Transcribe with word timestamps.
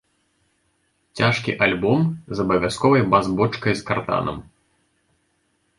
Цяжкі 1.19 1.51
альбом 1.65 1.99
з 2.39 2.45
абавязковай 2.45 3.07
бас-бочкай 3.13 3.73
з 3.83 3.87
карданам. 3.91 4.37